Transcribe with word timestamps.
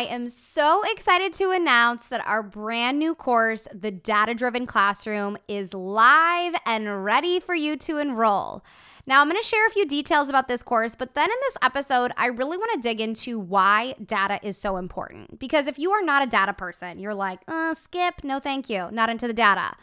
I 0.00 0.04
am 0.04 0.28
so 0.28 0.82
excited 0.90 1.34
to 1.34 1.50
announce 1.50 2.08
that 2.08 2.26
our 2.26 2.42
brand 2.42 2.98
new 2.98 3.14
course, 3.14 3.68
The 3.70 3.90
Data 3.90 4.32
Driven 4.32 4.64
Classroom, 4.64 5.36
is 5.46 5.74
live 5.74 6.54
and 6.64 7.04
ready 7.04 7.38
for 7.38 7.54
you 7.54 7.76
to 7.76 7.98
enroll. 7.98 8.64
Now, 9.06 9.20
I'm 9.20 9.28
going 9.28 9.38
to 9.38 9.46
share 9.46 9.66
a 9.66 9.70
few 9.70 9.84
details 9.84 10.30
about 10.30 10.48
this 10.48 10.62
course, 10.62 10.94
but 10.94 11.14
then 11.14 11.28
in 11.28 11.36
this 11.42 11.56
episode, 11.60 12.12
I 12.16 12.28
really 12.28 12.56
want 12.56 12.72
to 12.76 12.80
dig 12.80 12.98
into 12.98 13.38
why 13.38 13.94
data 14.02 14.40
is 14.42 14.56
so 14.56 14.78
important. 14.78 15.38
Because 15.38 15.66
if 15.66 15.78
you 15.78 15.90
are 15.90 16.02
not 16.02 16.22
a 16.22 16.30
data 16.30 16.54
person, 16.54 16.98
you're 16.98 17.14
like, 17.14 17.40
uh, 17.46 17.74
skip, 17.74 18.24
no 18.24 18.40
thank 18.40 18.70
you, 18.70 18.88
not 18.90 19.10
into 19.10 19.26
the 19.26 19.34
data. 19.34 19.76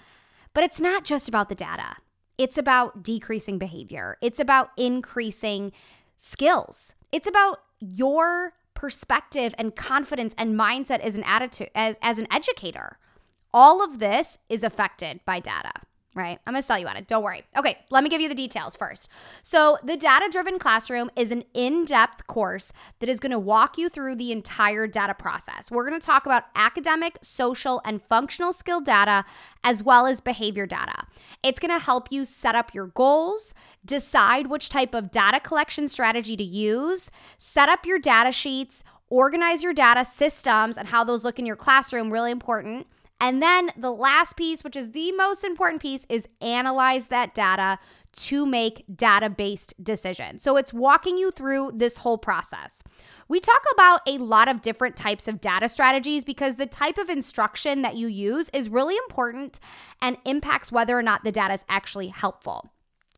But 0.56 0.64
it's 0.64 0.80
not 0.80 1.06
just 1.06 1.30
about 1.30 1.48
the 1.48 1.54
data, 1.54 1.98
it's 2.40 2.58
about 2.58 3.04
decreasing 3.04 3.60
behavior, 3.60 4.18
it's 4.24 4.40
about 4.40 4.72
increasing 4.78 5.74
skills, 6.18 6.96
it's 7.12 7.28
about 7.28 7.60
your 7.80 8.54
perspective 8.78 9.56
and 9.58 9.76
confidence 9.76 10.36
and 10.38 10.54
mindset 10.54 11.00
as 11.00 11.16
an 11.16 11.24
attitude 11.24 11.72
as, 11.74 11.98
as 12.04 12.20
an 12.20 12.28
educator. 12.32 13.00
All 13.52 13.84
of 13.84 13.98
this 13.98 14.38
is 14.50 14.64
affected 14.64 15.20
by 15.26 15.40
data 15.40 15.72
right? 16.18 16.40
I'm 16.46 16.54
gonna 16.54 16.64
sell 16.64 16.80
you 16.80 16.88
on 16.88 16.98
it. 16.98 17.08
Don't 17.08 17.24
worry. 17.24 17.44
Okay, 17.58 17.78
let 17.90 18.04
me 18.04 18.10
give 18.10 18.22
you 18.22 18.30
the 18.30 18.36
details 18.36 18.76
first. 18.76 19.08
So, 19.44 19.78
the 19.84 19.96
Data 19.96 20.28
Driven 20.32 20.60
Classroom 20.60 21.10
is 21.16 21.32
an 21.32 21.44
in 21.54 21.86
depth 21.86 22.28
course 22.28 22.72
that 23.00 23.10
is 23.10 23.20
gonna 23.20 23.40
walk 23.40 23.78
you 23.78 23.90
through 23.90 24.16
the 24.16 24.32
entire 24.32 24.88
data 24.88 25.14
process. 25.14 25.72
We're 25.72 25.86
gonna 25.86 26.00
talk 26.00 26.26
about 26.26 26.46
academic, 26.56 27.18
social, 27.22 27.82
and 27.86 28.02
functional 28.04 28.54
skill 28.54 28.82
data, 28.82 29.26
as 29.64 29.84
well 29.84 30.06
as 30.06 30.20
behavior 30.20 30.66
data. 30.66 31.06
It's 31.44 31.60
gonna 31.60 31.80
help 31.80 32.12
you 32.12 32.26
set 32.26 32.56
up 32.56 32.74
your 32.74 32.88
goals, 32.88 33.54
decide 33.86 34.48
which 34.48 34.70
type 34.70 34.94
of 34.94 35.12
data 35.12 35.40
collection 35.40 35.88
strategy 35.88 36.36
to 36.36 36.44
use, 36.44 37.12
set 37.38 37.70
up 37.70 37.86
your 37.86 38.00
data 38.00 38.32
sheets, 38.32 38.84
organize 39.10 39.64
your 39.64 39.74
data 39.74 40.04
systems 40.04 40.78
and 40.78 40.90
how 40.90 41.04
those 41.04 41.24
look 41.24 41.40
in 41.40 41.46
your 41.46 41.56
classroom, 41.56 42.12
really 42.12 42.32
important 42.32 42.88
and 43.20 43.42
then 43.42 43.72
the 43.76 43.92
last 43.92 44.36
piece, 44.38 44.64
which 44.64 44.76
is 44.76 44.92
the 44.92 45.12
most 45.14 45.44
important 45.44 45.82
piece, 45.82 46.06
is 46.08 46.28
analyze 46.40 47.08
that 47.08 47.34
data 47.34 47.80
to 48.14 48.46
make 48.46 48.84
data 48.96 49.30
based 49.30 49.74
decisions. 49.84 50.44
So 50.44 50.58
it's 50.58 50.74
walking 50.74 51.18
you 51.18 51.32
through 51.32 51.72
this 51.76 51.98
whole 51.98 52.18
process. 52.18 52.84
We 53.28 53.40
talk 53.40 53.64
about 53.74 54.02
a 54.08 54.18
lot 54.20 54.48
of 54.48 54.62
different 54.62 54.96
types 54.96 55.28
of 55.28 55.42
data 55.42 55.68
strategies 55.68 56.24
because 56.24 56.56
the 56.56 56.66
type 56.66 56.98
of 56.98 57.10
instruction 57.10 57.82
that 57.82 57.96
you 57.96 58.08
use 58.08 58.50
is 58.54 58.70
really 58.70 58.96
important 58.96 59.60
and 60.02 60.18
impacts 60.26 60.72
whether 60.72 60.98
or 60.98 61.04
not 61.04 61.24
the 61.24 61.32
data 61.32 61.56
is 61.56 61.66
actually 61.68 62.08
helpful. 62.08 62.72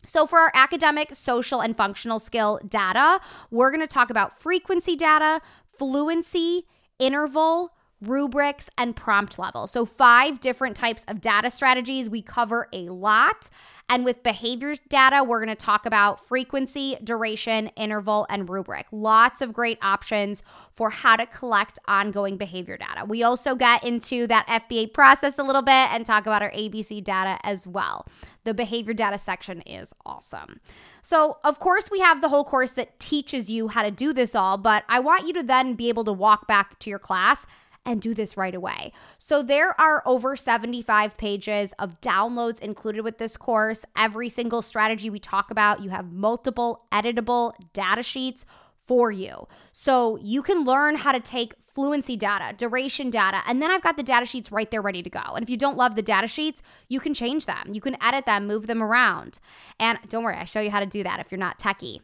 So, 0.05 0.25
for 0.25 0.39
our 0.39 0.51
academic, 0.55 1.13
social, 1.13 1.61
and 1.61 1.75
functional 1.75 2.19
skill 2.19 2.59
data, 2.67 3.19
we're 3.51 3.69
going 3.69 3.81
to 3.81 3.87
talk 3.87 4.09
about 4.09 4.39
frequency 4.39 4.95
data, 4.95 5.41
fluency, 5.77 6.65
interval, 6.99 7.73
rubrics, 8.01 8.69
and 8.77 8.95
prompt 8.95 9.37
level. 9.37 9.67
So, 9.67 9.85
five 9.85 10.39
different 10.39 10.75
types 10.75 11.03
of 11.07 11.21
data 11.21 11.51
strategies. 11.51 12.09
We 12.09 12.21
cover 12.21 12.67
a 12.73 12.89
lot. 12.89 13.49
And 13.91 14.05
with 14.05 14.21
behaviors 14.21 14.77
data, 14.87 15.23
we're 15.23 15.43
going 15.43 15.55
to 15.55 15.55
talk 15.55 15.87
about 15.87 16.23
frequency, 16.23 16.95
duration, 17.03 17.67
interval, 17.69 18.27
and 18.29 18.47
rubric. 18.47 18.85
Lots 18.91 19.41
of 19.41 19.51
great 19.51 19.79
options 19.81 20.43
for 20.75 20.91
how 20.91 21.15
to 21.15 21.25
collect 21.25 21.79
ongoing 21.87 22.37
behavior 22.37 22.77
data. 22.77 23.03
We 23.05 23.23
also 23.23 23.55
get 23.55 23.83
into 23.83 24.27
that 24.27 24.45
FBA 24.45 24.93
process 24.93 25.39
a 25.39 25.43
little 25.43 25.63
bit 25.63 25.91
and 25.91 26.05
talk 26.05 26.27
about 26.27 26.43
our 26.43 26.51
ABC 26.51 27.03
data 27.03 27.39
as 27.41 27.65
well. 27.65 28.05
The 28.43 28.53
behavior 28.53 28.93
data 28.93 29.17
section 29.17 29.61
is 29.61 29.91
awesome. 30.05 30.59
So, 31.01 31.37
of 31.43 31.59
course, 31.59 31.89
we 31.89 31.99
have 31.99 32.21
the 32.21 32.29
whole 32.29 32.45
course 32.45 32.71
that 32.71 32.99
teaches 32.99 33.49
you 33.49 33.69
how 33.69 33.81
to 33.81 33.91
do 33.91 34.13
this 34.13 34.35
all, 34.35 34.57
but 34.59 34.83
I 34.87 34.99
want 34.99 35.25
you 35.25 35.33
to 35.33 35.43
then 35.43 35.73
be 35.73 35.89
able 35.89 36.03
to 36.05 36.13
walk 36.13 36.47
back 36.47 36.77
to 36.79 36.91
your 36.91 36.99
class 36.99 37.47
and 37.85 38.01
do 38.01 38.13
this 38.13 38.37
right 38.37 38.53
away. 38.53 38.91
So 39.17 39.41
there 39.41 39.79
are 39.79 40.03
over 40.05 40.35
75 40.35 41.17
pages 41.17 41.73
of 41.79 41.99
downloads 42.01 42.59
included 42.59 43.01
with 43.03 43.17
this 43.17 43.37
course. 43.37 43.85
Every 43.97 44.29
single 44.29 44.61
strategy 44.61 45.09
we 45.09 45.19
talk 45.19 45.49
about, 45.51 45.81
you 45.81 45.89
have 45.89 46.11
multiple 46.11 46.85
editable 46.91 47.53
data 47.73 48.03
sheets 48.03 48.45
for 48.85 49.11
you. 49.11 49.47
So 49.71 50.17
you 50.17 50.41
can 50.41 50.63
learn 50.63 50.95
how 50.95 51.11
to 51.11 51.19
take 51.19 51.53
fluency 51.73 52.17
data, 52.17 52.55
duration 52.57 53.09
data, 53.09 53.41
and 53.45 53.61
then 53.61 53.69
I've 53.71 53.83
got 53.83 53.97
the 53.97 54.03
data 54.03 54.25
sheets 54.25 54.51
right 54.51 54.69
there 54.69 54.81
ready 54.81 55.03
to 55.03 55.09
go. 55.09 55.19
And 55.19 55.43
if 55.43 55.49
you 55.49 55.57
don't 55.57 55.77
love 55.77 55.95
the 55.95 56.01
data 56.01 56.27
sheets, 56.27 56.61
you 56.87 56.99
can 56.99 57.13
change 57.13 57.45
them. 57.45 57.71
You 57.71 57.81
can 57.81 57.95
edit 58.01 58.25
them, 58.25 58.47
move 58.47 58.67
them 58.67 58.81
around. 58.81 59.39
And 59.79 59.99
don't 60.09 60.23
worry, 60.23 60.37
I 60.37 60.45
show 60.45 60.59
you 60.59 60.71
how 60.71 60.79
to 60.79 60.85
do 60.85 61.03
that 61.03 61.19
if 61.19 61.31
you're 61.31 61.37
not 61.37 61.59
techie. 61.59 61.99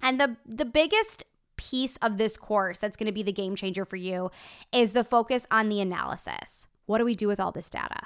And 0.00 0.20
the 0.20 0.36
the 0.46 0.64
biggest 0.64 1.24
piece 1.58 1.96
of 1.98 2.16
this 2.16 2.38
course 2.38 2.78
that's 2.78 2.96
going 2.96 3.06
to 3.06 3.12
be 3.12 3.22
the 3.22 3.32
game 3.32 3.54
changer 3.54 3.84
for 3.84 3.96
you 3.96 4.30
is 4.72 4.92
the 4.92 5.04
focus 5.04 5.46
on 5.50 5.68
the 5.68 5.82
analysis. 5.82 6.66
What 6.86 6.98
do 6.98 7.04
we 7.04 7.14
do 7.14 7.28
with 7.28 7.38
all 7.38 7.52
this 7.52 7.68
data? 7.68 8.00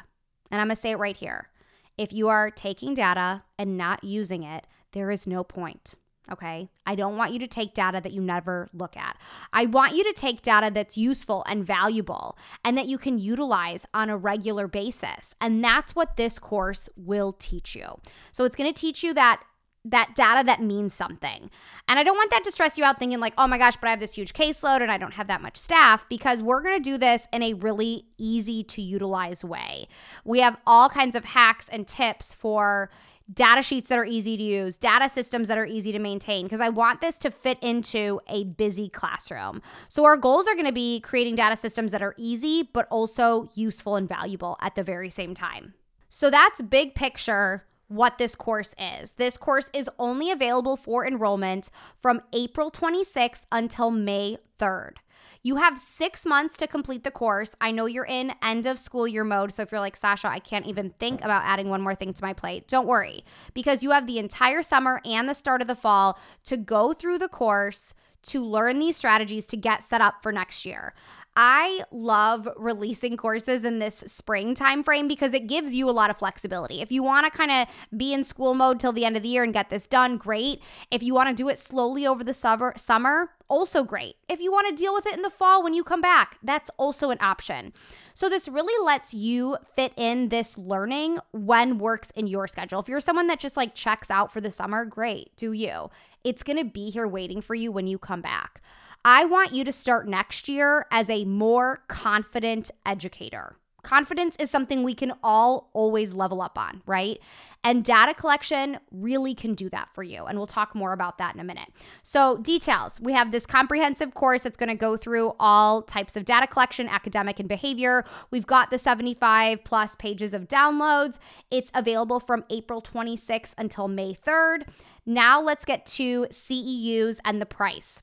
And 0.51 0.61
I'm 0.61 0.67
going 0.67 0.77
to 0.77 0.83
say 0.83 0.91
it 0.91 0.99
right 0.99 1.17
here. 1.17 1.51
If 1.97 2.13
you 2.13 2.29
are 2.29 2.51
taking 2.51 2.95
data 2.95 3.45
and 3.59 3.79
not 3.79 4.03
using 4.03 4.43
it, 4.43 4.67
there 4.93 5.11
is 5.11 5.27
no 5.27 5.45
point. 5.45 5.95
Okay. 6.31 6.71
I 6.87 6.95
don't 6.95 7.17
want 7.17 7.33
you 7.33 7.39
to 7.41 7.49
take 7.49 7.75
data 7.75 8.01
that 8.03 8.13
you 8.13 8.21
never 8.21 8.69
look 8.73 8.97
at. 8.97 9.17
I 9.53 9.67
want 9.67 9.97
you 9.97 10.05
to 10.05 10.13
take 10.13 10.43
data 10.43 10.71
that's 10.73 10.97
useful 10.97 11.45
and 11.47 11.67
valuable 11.67 12.39
and 12.65 12.79
that 12.79 12.87
you 12.87 12.97
can 12.97 13.19
utilize 13.19 13.87
on 13.93 14.09
a 14.09 14.17
regular 14.17 14.69
basis. 14.69 15.35
And 15.41 15.63
that's 15.63 15.95
what 15.95 16.17
this 16.17 16.39
course 16.39 16.89
will 16.97 17.33
teach 17.33 17.75
you. 17.75 17.99
So 18.31 18.45
it's 18.45 18.57
going 18.57 18.73
to 18.73 18.81
teach 18.81 19.03
you 19.03 19.13
that 19.15 19.43
that 19.85 20.15
data 20.15 20.45
that 20.47 20.63
means 20.63 20.95
something. 20.95 21.51
And 21.89 21.99
I 21.99 22.05
don't 22.05 22.17
want 22.17 22.31
that 22.31 22.45
to 22.45 22.53
stress 22.53 22.79
you 22.79 22.85
out 22.85 22.99
thinking 22.99 23.19
like, 23.19 23.35
"Oh 23.37 23.47
my 23.49 23.59
gosh, 23.59 23.77
but 23.77 23.89
I 23.89 23.91
have 23.91 24.01
this 24.01 24.15
huge 24.15 24.33
caseload 24.33 24.81
and 24.81 24.93
I 24.93 24.99
don't 24.99 25.15
have 25.15 25.27
that 25.27 25.43
much 25.43 25.57
staff" 25.57 26.09
because 26.09 26.41
we're 26.41 26.63
going 26.63 26.81
to 26.81 26.91
do 26.91 26.99
this 26.99 27.27
in 27.33 27.43
a 27.43 27.55
really 27.55 28.07
easy 28.17 28.63
to 28.65 28.83
utilize 28.83 29.45
way. 29.45 29.89
We 30.25 30.41
have 30.41 30.57
all 30.67 30.89
kinds 30.89 31.17
of 31.17 31.25
hacks 31.25 31.69
and 31.69 31.87
tips 31.87 32.33
for 32.33 32.91
data 33.33 33.63
sheets 33.63 33.89
that 33.89 33.99
are 33.99 34.05
easy 34.05 34.37
to 34.37 34.43
use, 34.43 34.77
data 34.77 35.09
systems 35.09 35.49
that 35.49 35.59
are 35.59 35.65
easy 35.65 35.93
to 35.93 35.99
maintain, 35.99 36.45
because 36.45 36.61
I 36.61 36.69
want 36.69 37.01
this 37.01 37.15
to 37.17 37.31
fit 37.31 37.59
into 37.61 38.21
a 38.29 38.45
busy 38.45 38.89
classroom. 38.89 39.63
So, 39.89 40.05
our 40.05 40.17
goals 40.17 40.47
are 40.47 40.55
going 40.55 40.67
to 40.67 40.73
be 40.73 41.01
creating 41.01 41.37
data 41.37 41.57
systems 41.57 41.93
that 41.93 42.03
are 42.03 42.15
easy, 42.17 42.69
but 42.73 42.87
also 42.91 43.49
useful 43.55 43.97
and 43.97 44.09
valuable 44.09 44.57
at 44.61 44.75
the 44.75 44.83
very 44.83 45.11
same 45.11 45.35
time. 45.35 45.75
So, 46.09 46.31
that's 46.31 46.61
big 46.63 46.95
picture 46.95 47.65
what 47.93 48.19
this 48.19 48.35
course 48.35 48.75
is. 48.79 49.13
This 49.13 49.37
course 49.37 49.71
is 49.73 49.89
only 49.99 50.31
available 50.31 50.77
for 50.77 51.07
enrollment 51.07 51.71
from 52.01 52.23
April 52.33 52.71
26th 52.71 53.43
until 53.51 53.91
May 53.91 54.39
3rd. 54.59 54.97
You 55.45 55.57
have 55.57 55.77
six 55.77 56.25
months 56.25 56.57
to 56.59 56.69
complete 56.69 57.03
the 57.03 57.11
course. 57.11 57.55
I 57.61 57.73
know 57.73 57.87
you're 57.87 58.07
in 58.07 58.33
end 58.43 58.65
of 58.67 58.79
school 58.79 59.09
year 59.09 59.25
mode. 59.25 59.53
So 59.53 59.63
if 59.63 59.73
you're 59.73 59.81
like, 59.81 59.97
Sasha, 59.97 60.29
I 60.29 60.39
can't 60.39 60.67
even 60.67 60.91
think 61.01 61.25
about 61.25 61.43
adding 61.45 61.69
one 61.69 61.83
more 61.83 61.97
thing 61.97 62.13
to 62.13 62.25
my 62.25 62.33
plate, 62.33 62.69
don't 62.69 62.87
worry 62.87 63.25
because 63.53 63.83
you 63.83 63.91
have 63.91 64.07
the 64.07 64.19
entire 64.19 64.63
summer 64.63 65.01
and 65.05 65.29
the 65.29 65.35
start 65.35 65.61
of 65.61 65.67
the 65.67 65.75
fall 65.75 66.19
to 66.45 66.57
go 66.57 66.93
through 66.93 67.19
the 67.19 67.29
course 67.29 67.93
to 68.23 68.45
learn 68.45 68.79
these 68.79 68.97
strategies 68.97 69.47
to 69.47 69.57
get 69.57 69.83
set 69.83 70.01
up 70.01 70.23
for 70.23 70.31
next 70.31 70.65
year. 70.65 70.95
I 71.35 71.85
love 71.91 72.47
releasing 72.57 73.17
courses 73.17 73.65
in 73.65 73.79
this 73.79 74.05
spring 74.07 74.55
time 74.55 74.85
frame 74.85 75.09
because 75.09 75.33
it 75.33 75.47
gives 75.47 75.73
you 75.73 75.89
a 75.89 75.93
lot 75.93 76.11
of 76.11 76.19
flexibility. 76.19 76.83
If 76.83 76.93
you 76.93 77.03
want 77.03 77.25
to 77.25 77.37
kind 77.37 77.51
of 77.51 77.69
be 77.97 78.13
in 78.13 78.23
school 78.23 78.53
mode 78.53 78.79
till 78.79 78.93
the 78.93 79.07
end 79.07 79.17
of 79.17 79.23
the 79.23 79.31
year 79.31 79.43
and 79.43 79.53
get 79.53 79.71
this 79.71 79.89
done, 79.89 80.19
great. 80.19 80.61
If 80.91 81.03
you 81.03 81.15
want 81.15 81.31
to 81.31 81.35
do 81.35 81.49
it 81.49 81.59
slowly 81.59 82.07
over 82.07 82.23
the 82.23 82.35
summer, 82.35 82.75
summer, 82.77 83.31
also 83.49 83.83
great. 83.83 84.17
If 84.29 84.41
you 84.41 84.53
want 84.53 84.69
to 84.69 84.83
deal 84.83 84.93
with 84.93 85.07
it 85.07 85.15
in 85.15 85.23
the 85.23 85.31
fall 85.31 85.63
when 85.63 85.73
you 85.73 85.85
come 85.85 86.03
back, 86.03 86.37
that's 86.43 86.71
also 86.77 87.09
an 87.09 87.19
option. 87.23 87.73
So 88.13 88.29
this 88.29 88.47
really 88.47 88.85
lets 88.85 89.15
you 89.15 89.57
fit 89.75 89.95
in 89.97 90.29
this 90.29 90.59
learning 90.59 91.19
when 91.33 91.79
works 91.79 92.11
in 92.11 92.27
your 92.27 92.47
schedule. 92.47 92.81
If 92.81 92.89
you're 92.89 93.01
someone 93.01 93.27
that 93.29 93.41
just 93.41 93.57
like 93.57 93.75
checks 93.75 94.11
out 94.11 94.31
for 94.31 94.43
the 94.43 94.53
summer, 94.53 94.85
great, 94.85 95.35
do 95.37 95.53
you. 95.53 95.89
It's 96.25 96.43
going 96.43 96.59
to 96.59 96.65
be 96.65 96.91
here 96.91 97.09
waiting 97.09 97.41
for 97.41 97.55
you 97.55 97.73
when 97.73 97.87
you 97.87 97.99
come 97.99 98.21
back. 98.21 98.61
I 99.05 99.25
want 99.25 99.53
you 99.53 99.65
to 99.65 99.73
start 99.73 100.07
next 100.07 100.49
year 100.49 100.87
as 100.93 101.11
a 101.11 101.25
more 101.25 101.83
confident 101.89 102.71
educator. 102.87 103.57
Confidence 103.83 104.37
is 104.37 104.49
something 104.49 104.85
we 104.85 104.95
can 104.95 105.13
all 105.25 105.71
always 105.73 106.15
level 106.15 106.41
up 106.41 106.57
on, 106.57 106.83
right? 106.87 107.19
And 107.65 107.85
data 107.85 108.15
collection 108.15 108.79
really 108.93 109.35
can 109.35 109.55
do 109.55 109.69
that 109.71 109.89
for 109.93 110.05
you. 110.05 110.25
And 110.27 110.39
we'll 110.39 110.47
talk 110.47 110.77
more 110.77 110.93
about 110.93 111.19
that 111.19 111.35
in 111.35 111.41
a 111.41 111.45
minute. 111.45 111.69
So, 112.05 112.37
details 112.37 113.01
we 113.01 113.13
have 113.13 113.33
this 113.33 113.45
comprehensive 113.45 114.15
course 114.15 114.43
that's 114.43 114.57
going 114.57 114.69
to 114.69 114.77
go 114.77 114.97
through 114.97 115.33
all 115.41 115.83
types 115.83 116.17
of 116.17 116.25
data 116.25 116.47
collection, 116.47 116.89
academic, 116.89 117.41
and 117.41 117.49
behavior. 117.49 118.05
We've 118.31 118.47
got 118.47 118.71
the 118.71 118.79
75 118.79 119.65
plus 119.65 119.97
pages 119.97 120.33
of 120.33 120.47
downloads. 120.47 121.19
It's 121.51 121.73
available 121.75 122.21
from 122.21 122.45
April 122.51 122.81
26th 122.81 123.55
until 123.59 123.89
May 123.89 124.15
3rd. 124.15 124.69
Now, 125.07 125.41
let's 125.41 125.65
get 125.65 125.87
to 125.87 126.27
CEUs 126.31 127.19
and 127.25 127.41
the 127.41 127.47
price. 127.47 128.01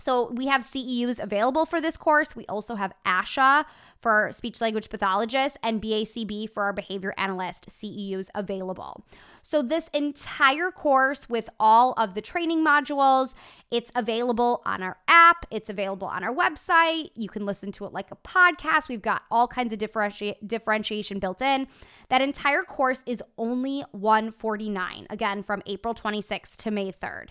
So 0.00 0.30
we 0.32 0.46
have 0.46 0.62
CEUs 0.62 1.20
available 1.20 1.66
for 1.66 1.80
this 1.80 1.96
course. 1.96 2.34
We 2.34 2.46
also 2.46 2.74
have 2.74 2.92
ASHA 3.06 3.64
for 4.00 4.30
speech 4.32 4.60
language 4.60 4.88
pathologists 4.88 5.58
and 5.62 5.80
BACB 5.80 6.50
for 6.50 6.62
our 6.62 6.72
behavior 6.72 7.14
analyst 7.18 7.68
CEUs 7.68 8.28
available. 8.34 9.04
So 9.42 9.62
this 9.62 9.88
entire 9.92 10.70
course 10.70 11.28
with 11.28 11.48
all 11.58 11.92
of 11.94 12.14
the 12.14 12.20
training 12.20 12.64
modules, 12.64 13.34
it's 13.70 13.90
available 13.94 14.62
on 14.64 14.82
our 14.82 14.96
app, 15.08 15.46
it's 15.50 15.68
available 15.68 16.08
on 16.08 16.24
our 16.24 16.34
website. 16.34 17.10
You 17.14 17.28
can 17.28 17.46
listen 17.46 17.72
to 17.72 17.84
it 17.84 17.92
like 17.92 18.10
a 18.10 18.16
podcast. 18.16 18.88
We've 18.88 19.02
got 19.02 19.22
all 19.30 19.48
kinds 19.48 19.72
of 19.72 19.78
differenti- 19.78 20.36
differentiation 20.46 21.18
built 21.18 21.42
in. 21.42 21.66
That 22.08 22.22
entire 22.22 22.62
course 22.62 23.02
is 23.06 23.22
only 23.38 23.84
149 23.92 25.06
again 25.10 25.42
from 25.42 25.62
April 25.66 25.94
26th 25.94 26.56
to 26.58 26.70
May 26.70 26.92
3rd. 26.92 27.28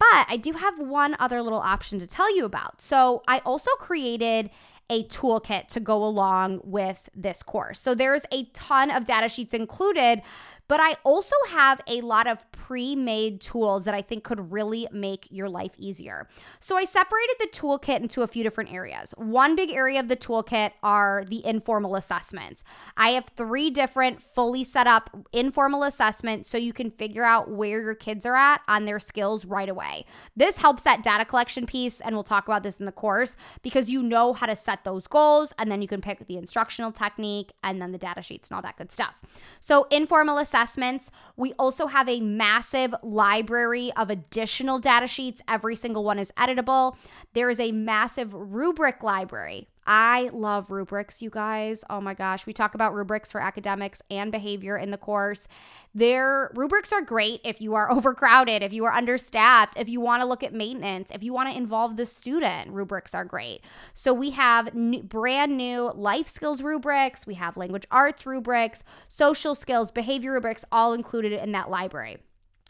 But 0.00 0.26
I 0.28 0.38
do 0.38 0.52
have 0.52 0.78
one 0.78 1.14
other 1.20 1.42
little 1.42 1.60
option 1.60 1.98
to 2.00 2.06
tell 2.06 2.34
you 2.34 2.44
about. 2.44 2.80
So 2.80 3.22
I 3.28 3.38
also 3.40 3.70
created 3.78 4.50
a 4.88 5.04
toolkit 5.04 5.68
to 5.68 5.78
go 5.78 6.02
along 6.02 6.62
with 6.64 7.08
this 7.14 7.44
course. 7.44 7.80
So 7.80 7.94
there's 7.94 8.22
a 8.32 8.46
ton 8.46 8.90
of 8.90 9.04
data 9.04 9.28
sheets 9.28 9.54
included, 9.54 10.22
but 10.70 10.78
I 10.78 10.94
also 11.02 11.34
have 11.48 11.80
a 11.88 12.00
lot 12.00 12.28
of 12.28 12.48
pre 12.52 12.94
made 12.94 13.40
tools 13.40 13.82
that 13.86 13.92
I 13.92 14.02
think 14.02 14.22
could 14.22 14.52
really 14.52 14.86
make 14.92 15.26
your 15.28 15.48
life 15.48 15.72
easier. 15.76 16.28
So 16.60 16.76
I 16.76 16.84
separated 16.84 17.34
the 17.40 17.48
toolkit 17.48 18.00
into 18.00 18.22
a 18.22 18.28
few 18.28 18.44
different 18.44 18.72
areas. 18.72 19.12
One 19.16 19.56
big 19.56 19.72
area 19.72 19.98
of 19.98 20.06
the 20.06 20.16
toolkit 20.16 20.70
are 20.84 21.24
the 21.26 21.44
informal 21.44 21.96
assessments. 21.96 22.62
I 22.96 23.10
have 23.10 23.26
three 23.34 23.70
different 23.70 24.22
fully 24.22 24.62
set 24.62 24.86
up 24.86 25.10
informal 25.32 25.82
assessments 25.82 26.48
so 26.48 26.56
you 26.56 26.72
can 26.72 26.92
figure 26.92 27.24
out 27.24 27.50
where 27.50 27.82
your 27.82 27.96
kids 27.96 28.24
are 28.24 28.36
at 28.36 28.60
on 28.68 28.84
their 28.84 29.00
skills 29.00 29.44
right 29.44 29.68
away. 29.68 30.04
This 30.36 30.58
helps 30.58 30.84
that 30.84 31.02
data 31.02 31.24
collection 31.24 31.66
piece, 31.66 32.00
and 32.00 32.14
we'll 32.14 32.22
talk 32.22 32.46
about 32.46 32.62
this 32.62 32.76
in 32.76 32.86
the 32.86 32.92
course 32.92 33.36
because 33.62 33.90
you 33.90 34.04
know 34.04 34.34
how 34.34 34.46
to 34.46 34.54
set 34.54 34.84
those 34.84 35.08
goals 35.08 35.52
and 35.58 35.68
then 35.68 35.82
you 35.82 35.88
can 35.88 36.00
pick 36.00 36.24
the 36.28 36.36
instructional 36.36 36.92
technique 36.92 37.50
and 37.64 37.82
then 37.82 37.90
the 37.90 37.98
data 37.98 38.22
sheets 38.22 38.48
and 38.48 38.54
all 38.54 38.62
that 38.62 38.76
good 38.76 38.92
stuff. 38.92 39.16
So, 39.58 39.88
informal 39.90 40.38
assessments 40.38 40.59
assessments. 40.60 41.10
We 41.36 41.52
also 41.54 41.86
have 41.86 42.08
a 42.08 42.20
massive 42.20 42.94
library 43.02 43.92
of 43.96 44.10
additional 44.10 44.78
data 44.78 45.06
sheets. 45.06 45.40
Every 45.48 45.76
single 45.76 46.04
one 46.04 46.18
is 46.18 46.32
editable. 46.32 46.96
There 47.32 47.50
is 47.50 47.60
a 47.60 47.72
massive 47.72 48.34
rubric 48.34 49.02
library. 49.02 49.68
I 49.92 50.30
love 50.32 50.70
rubrics, 50.70 51.20
you 51.20 51.30
guys. 51.30 51.82
Oh 51.90 52.00
my 52.00 52.14
gosh. 52.14 52.46
We 52.46 52.52
talk 52.52 52.76
about 52.76 52.94
rubrics 52.94 53.32
for 53.32 53.40
academics 53.40 54.00
and 54.08 54.30
behavior 54.30 54.78
in 54.78 54.92
the 54.92 54.96
course. 54.96 55.48
Their 55.96 56.52
rubrics 56.54 56.92
are 56.92 57.02
great 57.02 57.40
if 57.42 57.60
you 57.60 57.74
are 57.74 57.90
overcrowded, 57.92 58.62
if 58.62 58.72
you 58.72 58.84
are 58.84 58.92
understaffed, 58.92 59.76
if 59.76 59.88
you 59.88 60.00
want 60.00 60.22
to 60.22 60.28
look 60.28 60.44
at 60.44 60.54
maintenance, 60.54 61.10
if 61.12 61.24
you 61.24 61.32
want 61.32 61.50
to 61.50 61.56
involve 61.56 61.96
the 61.96 62.06
student, 62.06 62.70
rubrics 62.70 63.16
are 63.16 63.24
great. 63.24 63.62
So 63.92 64.14
we 64.14 64.30
have 64.30 64.72
brand 65.08 65.56
new 65.56 65.90
life 65.92 66.28
skills 66.28 66.62
rubrics, 66.62 67.26
we 67.26 67.34
have 67.34 67.56
language 67.56 67.88
arts 67.90 68.24
rubrics, 68.24 68.84
social 69.08 69.56
skills, 69.56 69.90
behavior 69.90 70.34
rubrics, 70.34 70.64
all 70.70 70.92
included 70.92 71.32
in 71.32 71.50
that 71.50 71.68
library. 71.68 72.18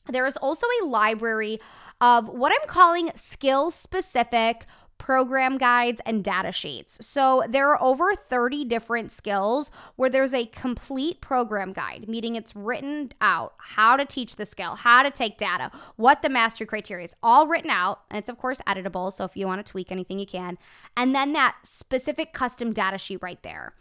There 0.08 0.26
is 0.26 0.38
also 0.38 0.66
a 0.82 0.86
library 0.86 1.60
of 2.00 2.30
what 2.30 2.50
I'm 2.50 2.66
calling 2.66 3.10
skill 3.14 3.70
specific 3.70 4.64
program 5.00 5.58
guides, 5.58 6.00
and 6.04 6.22
data 6.22 6.52
sheets. 6.52 7.04
So 7.04 7.42
there 7.48 7.68
are 7.70 7.82
over 7.82 8.14
30 8.14 8.66
different 8.66 9.10
skills 9.10 9.70
where 9.96 10.10
there's 10.10 10.34
a 10.34 10.46
complete 10.46 11.20
program 11.20 11.72
guide, 11.72 12.04
meaning 12.06 12.36
it's 12.36 12.54
written 12.54 13.10
out 13.20 13.54
how 13.58 13.96
to 13.96 14.04
teach 14.04 14.36
the 14.36 14.46
skill, 14.46 14.76
how 14.76 15.02
to 15.02 15.10
take 15.10 15.38
data, 15.38 15.72
what 15.96 16.22
the 16.22 16.28
mastery 16.28 16.66
criteria 16.66 17.06
is, 17.06 17.14
all 17.22 17.48
written 17.48 17.70
out. 17.70 18.02
And 18.10 18.18
it's, 18.18 18.28
of 18.28 18.38
course, 18.38 18.60
editable. 18.68 19.12
So 19.12 19.24
if 19.24 19.36
you 19.36 19.46
want 19.46 19.64
to 19.64 19.68
tweak 19.68 19.90
anything, 19.90 20.18
you 20.18 20.26
can. 20.26 20.58
And 20.96 21.14
then 21.14 21.32
that 21.32 21.56
specific 21.64 22.32
custom 22.34 22.72
data 22.72 22.98
sheet 22.98 23.20
right 23.22 23.42
there. 23.42 23.72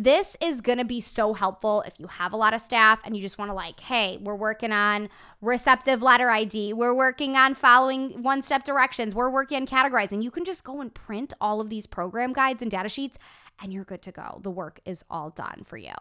This 0.00 0.36
is 0.40 0.60
going 0.60 0.78
to 0.78 0.84
be 0.84 1.00
so 1.00 1.34
helpful 1.34 1.82
if 1.84 1.94
you 1.98 2.06
have 2.06 2.32
a 2.32 2.36
lot 2.36 2.54
of 2.54 2.60
staff 2.60 3.00
and 3.02 3.16
you 3.16 3.20
just 3.20 3.36
want 3.36 3.48
to, 3.48 3.52
like, 3.52 3.80
hey, 3.80 4.16
we're 4.22 4.36
working 4.36 4.70
on 4.70 5.08
receptive 5.42 6.04
letter 6.04 6.30
ID, 6.30 6.72
we're 6.72 6.94
working 6.94 7.34
on 7.34 7.56
following 7.56 8.22
one 8.22 8.40
step 8.42 8.62
directions, 8.62 9.12
we're 9.12 9.28
working 9.28 9.56
on 9.56 9.66
categorizing. 9.66 10.22
You 10.22 10.30
can 10.30 10.44
just 10.44 10.62
go 10.62 10.80
and 10.80 10.94
print 10.94 11.34
all 11.40 11.60
of 11.60 11.68
these 11.68 11.88
program 11.88 12.32
guides 12.32 12.62
and 12.62 12.70
data 12.70 12.88
sheets 12.88 13.18
and 13.60 13.72
you're 13.72 13.82
good 13.82 14.02
to 14.02 14.12
go. 14.12 14.38
The 14.44 14.52
work 14.52 14.78
is 14.84 15.04
all 15.10 15.30
done 15.30 15.62
for 15.64 15.76
you. 15.76 15.94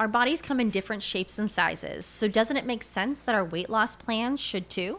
Our 0.00 0.08
bodies 0.08 0.40
come 0.40 0.58
in 0.58 0.70
different 0.70 1.02
shapes 1.02 1.38
and 1.38 1.50
sizes, 1.50 2.06
so 2.06 2.28
doesn't 2.28 2.56
it 2.56 2.64
make 2.64 2.82
sense 2.82 3.20
that 3.20 3.34
our 3.34 3.44
weight 3.44 3.68
loss 3.68 3.96
plans 3.96 4.40
should 4.40 4.70
too? 4.70 4.98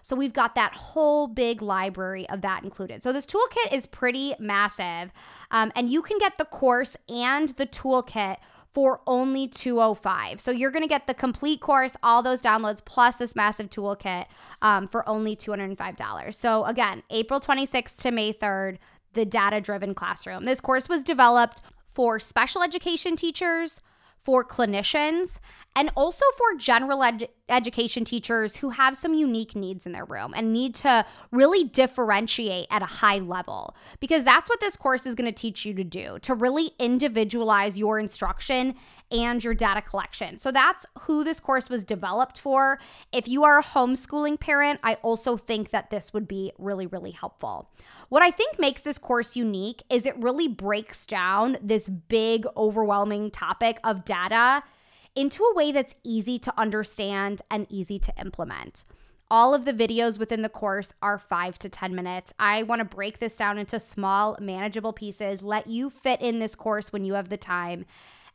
So 0.00 0.16
we've 0.16 0.32
got 0.32 0.54
that 0.54 0.72
whole 0.74 1.26
big 1.26 1.60
library 1.60 2.28
of 2.28 2.40
that 2.42 2.64
included. 2.64 3.02
So 3.02 3.12
this 3.12 3.26
toolkit 3.26 3.72
is 3.72 3.86
pretty 3.86 4.34
massive. 4.38 5.12
Um, 5.50 5.72
and 5.76 5.90
you 5.90 6.02
can 6.02 6.18
get 6.18 6.38
the 6.38 6.44
course 6.46 6.96
and 7.08 7.50
the 7.50 7.66
toolkit 7.66 8.36
for 8.74 9.00
only 9.06 9.46
205 9.48 10.40
so 10.40 10.50
you're 10.50 10.70
going 10.70 10.82
to 10.82 10.88
get 10.88 11.06
the 11.06 11.14
complete 11.14 11.60
course 11.60 11.94
all 12.02 12.22
those 12.22 12.40
downloads 12.40 12.82
plus 12.84 13.16
this 13.16 13.36
massive 13.36 13.68
toolkit 13.68 14.26
um, 14.62 14.88
for 14.88 15.06
only 15.08 15.36
$205 15.36 16.34
so 16.34 16.64
again 16.64 17.02
april 17.10 17.38
26th 17.38 17.96
to 17.96 18.10
may 18.10 18.32
3rd 18.32 18.78
the 19.12 19.24
data 19.24 19.60
driven 19.60 19.94
classroom 19.94 20.44
this 20.44 20.60
course 20.60 20.88
was 20.88 21.04
developed 21.04 21.60
for 21.86 22.18
special 22.18 22.62
education 22.62 23.14
teachers 23.14 23.80
for 24.22 24.44
clinicians 24.44 25.38
and 25.74 25.90
also 25.96 26.24
for 26.36 26.58
general 26.58 27.02
ed- 27.02 27.28
education 27.48 28.04
teachers 28.04 28.56
who 28.56 28.70
have 28.70 28.96
some 28.96 29.14
unique 29.14 29.54
needs 29.54 29.86
in 29.86 29.92
their 29.92 30.04
room 30.04 30.32
and 30.36 30.52
need 30.52 30.74
to 30.74 31.04
really 31.30 31.64
differentiate 31.64 32.66
at 32.70 32.82
a 32.82 32.86
high 32.86 33.18
level 33.18 33.74
because 34.00 34.24
that's 34.24 34.48
what 34.48 34.60
this 34.60 34.76
course 34.76 35.06
is 35.06 35.14
going 35.14 35.32
to 35.32 35.40
teach 35.40 35.64
you 35.64 35.74
to 35.74 35.84
do 35.84 36.18
to 36.20 36.34
really 36.34 36.72
individualize 36.78 37.78
your 37.78 37.98
instruction 37.98 38.74
and 39.10 39.44
your 39.44 39.54
data 39.54 39.82
collection. 39.82 40.38
So 40.38 40.50
that's 40.50 40.86
who 41.00 41.22
this 41.22 41.38
course 41.38 41.68
was 41.68 41.84
developed 41.84 42.38
for. 42.38 42.78
If 43.12 43.28
you 43.28 43.44
are 43.44 43.58
a 43.58 43.62
homeschooling 43.62 44.40
parent, 44.40 44.80
I 44.82 44.94
also 45.02 45.36
think 45.36 45.70
that 45.70 45.90
this 45.90 46.14
would 46.14 46.26
be 46.26 46.52
really, 46.58 46.86
really 46.86 47.10
helpful. 47.10 47.70
What 48.08 48.22
I 48.22 48.30
think 48.30 48.58
makes 48.58 48.80
this 48.80 48.98
course 48.98 49.36
unique 49.36 49.82
is 49.90 50.06
it 50.06 50.16
really 50.16 50.48
breaks 50.48 51.06
down 51.06 51.58
this 51.62 51.88
big, 51.88 52.46
overwhelming 52.56 53.30
topic 53.30 53.78
of 53.84 54.04
data 54.04 54.62
into 55.14 55.42
a 55.44 55.54
way 55.54 55.72
that's 55.72 55.94
easy 56.04 56.38
to 56.40 56.58
understand 56.58 57.42
and 57.50 57.66
easy 57.68 57.98
to 57.98 58.12
implement. 58.20 58.84
All 59.30 59.54
of 59.54 59.64
the 59.64 59.72
videos 59.72 60.18
within 60.18 60.42
the 60.42 60.48
course 60.48 60.92
are 61.00 61.18
five 61.18 61.58
to 61.60 61.68
10 61.68 61.94
minutes. 61.94 62.34
I 62.38 62.64
want 62.64 62.80
to 62.80 62.84
break 62.84 63.18
this 63.18 63.34
down 63.34 63.56
into 63.56 63.80
small, 63.80 64.36
manageable 64.40 64.92
pieces, 64.92 65.42
let 65.42 65.68
you 65.68 65.88
fit 65.88 66.20
in 66.20 66.38
this 66.38 66.54
course 66.54 66.92
when 66.92 67.04
you 67.04 67.14
have 67.14 67.30
the 67.30 67.38
time. 67.38 67.86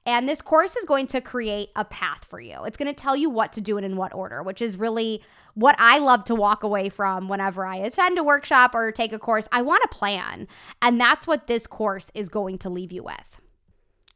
And 0.07 0.27
this 0.27 0.41
course 0.41 0.75
is 0.75 0.85
going 0.85 1.07
to 1.07 1.21
create 1.21 1.69
a 1.75 1.85
path 1.85 2.23
for 2.25 2.39
you. 2.39 2.63
It's 2.63 2.77
going 2.77 2.87
to 2.87 2.99
tell 2.99 3.15
you 3.15 3.29
what 3.29 3.53
to 3.53 3.61
do 3.61 3.77
and 3.77 3.85
in 3.85 3.95
what 3.97 4.15
order, 4.15 4.41
which 4.41 4.61
is 4.61 4.77
really 4.77 5.21
what 5.53 5.75
I 5.77 5.97
love 5.97 6.23
to 6.25 6.35
walk 6.35 6.63
away 6.63 6.89
from 6.89 7.27
whenever 7.27 7.65
I 7.65 7.75
attend 7.75 8.17
a 8.17 8.23
workshop 8.23 8.73
or 8.73 8.91
take 8.91 9.11
a 9.11 9.19
course. 9.19 9.47
I 9.51 9.61
want 9.61 9.83
a 9.83 9.89
plan. 9.89 10.47
And 10.81 10.99
that's 10.99 11.27
what 11.27 11.47
this 11.47 11.67
course 11.67 12.09
is 12.15 12.29
going 12.29 12.57
to 12.59 12.69
leave 12.69 12.91
you 12.91 13.03
with. 13.03 13.41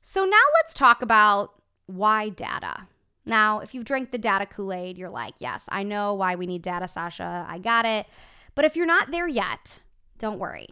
So 0.01 0.23
now 0.23 0.41
let's 0.61 0.73
talk 0.73 1.01
about 1.01 1.60
why 1.95 2.29
data. 2.29 2.87
Now, 3.25 3.59
if 3.59 3.73
you've 3.73 3.85
drank 3.85 4.11
the 4.11 4.17
data 4.17 4.45
Kool 4.45 4.73
Aid, 4.73 4.97
you're 4.97 5.09
like, 5.09 5.35
yes, 5.39 5.65
I 5.69 5.83
know 5.83 6.13
why 6.13 6.35
we 6.35 6.47
need 6.47 6.61
data, 6.61 6.87
Sasha. 6.87 7.45
I 7.47 7.59
got 7.59 7.85
it. 7.85 8.07
But 8.55 8.65
if 8.65 8.75
you're 8.75 8.85
not 8.85 9.11
there 9.11 9.27
yet, 9.27 9.79
don't 10.17 10.39
worry. 10.39 10.67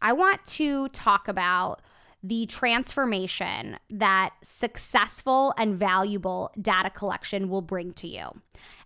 I 0.00 0.12
want 0.12 0.44
to 0.46 0.88
talk 0.88 1.28
about 1.28 1.82
the 2.22 2.46
transformation 2.46 3.78
that 3.90 4.32
successful 4.42 5.52
and 5.58 5.76
valuable 5.76 6.52
data 6.60 6.90
collection 6.90 7.48
will 7.48 7.62
bring 7.62 7.92
to 7.94 8.06
you. 8.06 8.40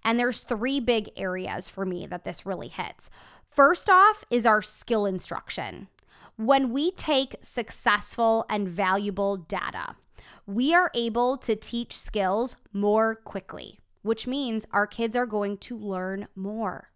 And 0.04 0.18
there's 0.18 0.40
three 0.40 0.80
big 0.80 1.10
areas 1.16 1.68
for 1.68 1.84
me 1.84 2.06
that 2.06 2.24
this 2.24 2.46
really 2.46 2.68
hits. 2.68 3.10
First 3.50 3.90
off 3.90 4.24
is 4.30 4.46
our 4.46 4.62
skill 4.62 5.06
instruction. 5.06 5.88
When 6.36 6.70
we 6.70 6.90
take 6.92 7.36
successful 7.40 8.46
and 8.48 8.68
valuable 8.68 9.36
data, 9.36 9.96
we 10.46 10.72
are 10.74 10.90
able 10.94 11.36
to 11.38 11.56
teach 11.56 11.98
skills 11.98 12.56
more 12.72 13.16
quickly, 13.16 13.80
which 14.02 14.26
means 14.26 14.66
our 14.72 14.86
kids 14.86 15.16
are 15.16 15.26
going 15.26 15.58
to 15.58 15.76
learn 15.76 16.28
more. 16.36 16.90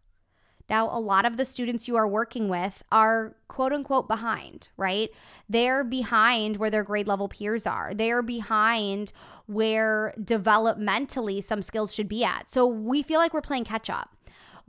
Now, 0.69 0.89
a 0.97 1.01
lot 1.01 1.27
of 1.27 1.37
the 1.37 1.45
students 1.45 1.89
you 1.89 1.97
are 1.97 2.07
working 2.07 2.49
with 2.49 2.85
are 2.93 3.35
quote 3.49 3.73
unquote 3.73 4.07
behind, 4.07 4.69
right? 4.77 5.11
They're 5.49 5.83
behind 5.83 6.59
where 6.59 6.71
their 6.71 6.85
grade 6.85 7.09
level 7.09 7.29
peers 7.29 7.67
are. 7.67 7.93
They're 7.93 8.23
behind 8.23 9.13
where 9.47 10.15
developmentally 10.17 11.43
some 11.43 11.61
skills 11.61 11.93
should 11.93 12.09
be 12.09 12.23
at. 12.23 12.53
So 12.53 12.67
we 12.67 13.03
feel 13.03 13.19
like 13.19 13.35
we're 13.35 13.41
playing 13.41 13.65
catch 13.65 13.91
up. 13.91 14.17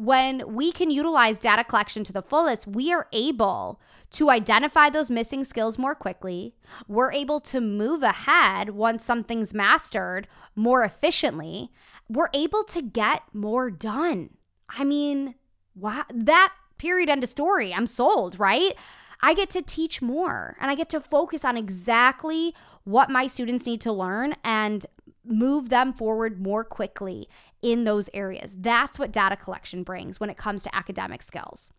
When 0.01 0.55
we 0.55 0.71
can 0.71 0.89
utilize 0.89 1.37
data 1.37 1.63
collection 1.63 2.03
to 2.05 2.11
the 2.11 2.23
fullest, 2.23 2.65
we 2.65 2.91
are 2.91 3.07
able 3.13 3.79
to 4.09 4.31
identify 4.31 4.89
those 4.89 5.11
missing 5.11 5.43
skills 5.43 5.77
more 5.77 5.93
quickly. 5.93 6.55
We're 6.87 7.11
able 7.11 7.39
to 7.41 7.61
move 7.61 8.01
ahead 8.01 8.71
once 8.71 9.05
something's 9.05 9.53
mastered 9.53 10.27
more 10.55 10.83
efficiently. 10.83 11.69
We're 12.09 12.31
able 12.33 12.63
to 12.63 12.81
get 12.81 13.21
more 13.31 13.69
done. 13.69 14.31
I 14.67 14.85
mean, 14.85 15.35
wow, 15.75 16.05
that 16.11 16.51
period 16.79 17.07
end 17.07 17.21
of 17.21 17.29
story. 17.29 17.71
I'm 17.71 17.85
sold, 17.85 18.39
right? 18.39 18.73
I 19.21 19.35
get 19.35 19.51
to 19.51 19.61
teach 19.61 20.01
more 20.01 20.57
and 20.59 20.71
I 20.71 20.73
get 20.73 20.89
to 20.89 20.99
focus 20.99 21.45
on 21.45 21.57
exactly 21.57 22.55
what 22.85 23.11
my 23.11 23.27
students 23.27 23.67
need 23.67 23.81
to 23.81 23.93
learn 23.93 24.33
and 24.43 24.83
move 25.23 25.69
them 25.69 25.93
forward 25.93 26.41
more 26.41 26.63
quickly 26.63 27.29
in 27.61 27.83
those 27.83 28.09
areas. 28.13 28.53
That's 28.57 28.97
what 28.97 29.11
data 29.11 29.35
collection 29.35 29.83
brings 29.83 30.19
when 30.19 30.29
it 30.29 30.37
comes 30.37 30.61
to 30.63 30.75
academic 30.75 31.21
skills. 31.21 31.71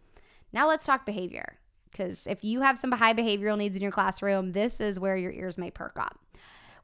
Now 0.52 0.68
let's 0.68 0.84
talk 0.84 1.06
behavior. 1.06 1.58
Because 1.90 2.26
if 2.26 2.42
you 2.42 2.62
have 2.62 2.78
some 2.78 2.92
high 2.92 3.12
behavioral 3.12 3.58
needs 3.58 3.76
in 3.76 3.82
your 3.82 3.92
classroom, 3.92 4.52
this 4.52 4.80
is 4.80 4.98
where 4.98 5.16
your 5.16 5.32
ears 5.32 5.58
may 5.58 5.70
perk 5.70 5.98
up. 5.98 6.18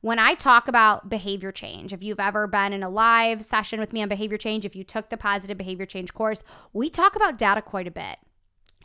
When 0.00 0.19
I 0.19 0.35
talk 0.35 0.69
about 0.69 1.09
behavior 1.09 1.50
change, 1.50 1.93
if 1.93 2.02
you've 2.02 2.21
ever 2.21 2.47
been 2.47 2.73
in 2.73 2.83
a 2.83 2.90
live 2.90 3.45
session 3.45 3.81
with 3.81 3.93
me 3.93 4.02
on 4.02 4.09
behavior 4.09 4.38
change, 4.38 4.64
if 4.64 4.76
you 4.76 4.85
took 4.85 5.09
the 5.09 5.17
positive 5.17 5.57
behavior 5.57 5.87
change 5.87 6.14
course, 6.14 6.45
we 6.73 6.88
talk 6.88 7.17
about 7.17 7.38
data 7.38 7.62
quite 7.62 7.88
a 7.88 7.90
bit. 7.90 8.19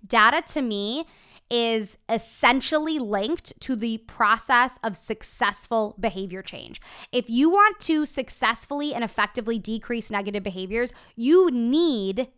Data 0.07 0.41
to 0.53 0.61
me 0.61 1.05
is 1.53 1.99
essentially 2.09 2.97
linked 2.97 3.53
to 3.59 3.75
the 3.75 3.99
process 3.99 4.79
of 4.83 4.97
successful 4.97 5.95
behavior 5.99 6.41
change. 6.41 6.81
If 7.11 7.29
you 7.29 7.51
want 7.51 7.79
to 7.81 8.07
successfully 8.07 8.91
and 8.91 9.03
effectively 9.03 9.59
decrease 9.59 10.09
negative 10.09 10.41
behaviors, 10.41 10.91
you 11.15 11.51
need 11.51 12.29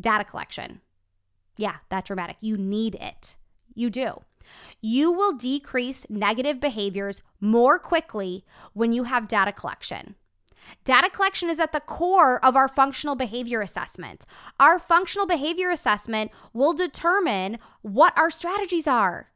data 0.00 0.24
collection. 0.24 0.80
Yeah, 1.58 1.76
that 1.90 2.06
dramatic. 2.06 2.38
You 2.40 2.56
need 2.56 2.94
it. 2.94 3.36
You 3.74 3.90
do. 3.90 4.22
You 4.80 5.12
will 5.12 5.34
decrease 5.34 6.06
negative 6.08 6.58
behaviors 6.58 7.20
more 7.40 7.78
quickly 7.78 8.46
when 8.72 8.94
you 8.94 9.04
have 9.04 9.28
data 9.28 9.52
collection. 9.52 10.14
Data 10.84 11.10
collection 11.10 11.48
is 11.48 11.60
at 11.60 11.72
the 11.72 11.80
core 11.80 12.44
of 12.44 12.56
our 12.56 12.68
functional 12.68 13.14
behavior 13.14 13.60
assessment. 13.60 14.24
Our 14.60 14.78
functional 14.78 15.26
behavior 15.26 15.70
assessment 15.70 16.30
will 16.52 16.74
determine 16.74 17.58
what 17.82 18.16
our 18.18 18.30
strategies 18.30 18.86
are. 18.86 19.30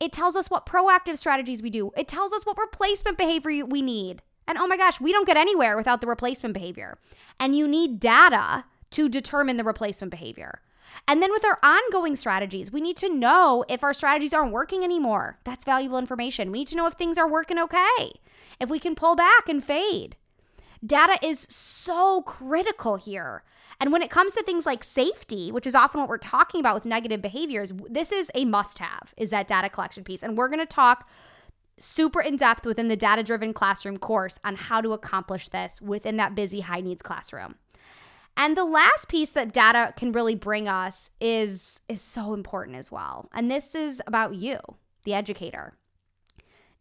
It 0.00 0.12
tells 0.12 0.34
us 0.36 0.48
what 0.48 0.66
proactive 0.66 1.18
strategies 1.18 1.62
we 1.62 1.70
do, 1.70 1.90
it 1.96 2.08
tells 2.08 2.32
us 2.32 2.46
what 2.46 2.58
replacement 2.58 3.18
behavior 3.18 3.64
we 3.66 3.82
need. 3.82 4.22
And 4.46 4.58
oh 4.58 4.66
my 4.66 4.76
gosh, 4.76 5.00
we 5.00 5.12
don't 5.12 5.26
get 5.26 5.36
anywhere 5.36 5.76
without 5.76 6.00
the 6.00 6.06
replacement 6.06 6.54
behavior. 6.54 6.98
And 7.40 7.56
you 7.56 7.66
need 7.66 8.00
data 8.00 8.64
to 8.90 9.08
determine 9.08 9.56
the 9.56 9.64
replacement 9.64 10.10
behavior. 10.10 10.60
And 11.08 11.22
then 11.22 11.32
with 11.32 11.44
our 11.44 11.58
ongoing 11.62 12.14
strategies, 12.16 12.70
we 12.70 12.80
need 12.80 12.96
to 12.98 13.08
know 13.08 13.64
if 13.68 13.82
our 13.82 13.94
strategies 13.94 14.32
aren't 14.32 14.52
working 14.52 14.84
anymore. 14.84 15.38
That's 15.44 15.64
valuable 15.64 15.98
information. 15.98 16.52
We 16.52 16.60
need 16.60 16.68
to 16.68 16.76
know 16.76 16.86
if 16.86 16.94
things 16.94 17.18
are 17.18 17.28
working 17.28 17.58
okay, 17.58 18.12
if 18.60 18.68
we 18.68 18.78
can 18.78 18.94
pull 18.94 19.16
back 19.16 19.48
and 19.48 19.64
fade. 19.64 20.16
Data 20.84 21.18
is 21.22 21.46
so 21.48 22.22
critical 22.22 22.96
here. 22.96 23.42
And 23.80 23.92
when 23.92 24.02
it 24.02 24.10
comes 24.10 24.34
to 24.34 24.42
things 24.42 24.66
like 24.66 24.84
safety, 24.84 25.50
which 25.50 25.66
is 25.66 25.74
often 25.74 26.00
what 26.00 26.08
we're 26.08 26.18
talking 26.18 26.60
about 26.60 26.74
with 26.74 26.84
negative 26.84 27.20
behaviors, 27.20 27.72
this 27.88 28.12
is 28.12 28.30
a 28.34 28.44
must 28.44 28.78
have 28.78 29.14
is 29.16 29.30
that 29.30 29.48
data 29.48 29.68
collection 29.68 30.04
piece. 30.04 30.22
And 30.22 30.36
we're 30.36 30.48
going 30.48 30.60
to 30.60 30.66
talk 30.66 31.08
super 31.78 32.20
in 32.20 32.36
depth 32.36 32.66
within 32.66 32.88
the 32.88 32.96
data 32.96 33.22
driven 33.22 33.52
classroom 33.52 33.98
course 33.98 34.38
on 34.44 34.56
how 34.56 34.80
to 34.80 34.92
accomplish 34.92 35.48
this 35.48 35.80
within 35.80 36.16
that 36.18 36.34
busy 36.34 36.60
high 36.60 36.80
needs 36.80 37.02
classroom. 37.02 37.56
And 38.36 38.56
the 38.56 38.64
last 38.64 39.08
piece 39.08 39.30
that 39.30 39.52
data 39.52 39.92
can 39.96 40.12
really 40.12 40.34
bring 40.34 40.68
us 40.68 41.10
is 41.20 41.80
is 41.88 42.00
so 42.00 42.34
important 42.34 42.76
as 42.76 42.90
well. 42.90 43.28
And 43.32 43.50
this 43.50 43.74
is 43.74 44.02
about 44.06 44.34
you, 44.34 44.58
the 45.04 45.14
educator. 45.14 45.74